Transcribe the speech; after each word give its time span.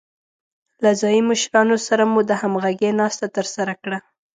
له 0.83 0.91
ځايي 1.01 1.21
مشرانو 1.29 1.75
سره 1.87 2.03
مو 2.11 2.19
د 2.29 2.31
همغږۍ 2.41 2.91
ناسته 2.99 3.27
ترسره 3.35 3.73
کړه. 3.83 3.99